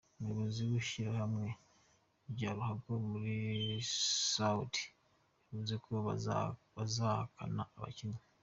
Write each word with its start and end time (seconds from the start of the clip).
Umuyobozi 0.19 0.61
w’ishyirahamwe 0.69 1.47
rya 2.31 2.49
ruhago 2.55 2.93
muri 3.09 3.35
Saudi 4.31 4.83
yavuze 5.47 5.75
ko 5.83 5.91
bazahana 6.79 7.63
abakinnyi. 7.77 8.21